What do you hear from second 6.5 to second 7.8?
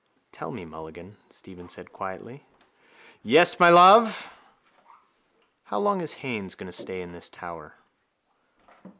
going to stay in this tower?